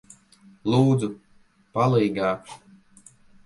Lūdzu, 0.75 1.11
palīgā! 1.77 2.35